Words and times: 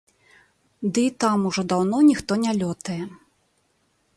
Ды 0.95 1.03
і 1.09 1.11
там 1.23 1.45
ужо 1.49 1.65
даўно 1.73 1.97
ніхто 2.09 2.31
не 2.47 2.51
лётае. 2.61 2.99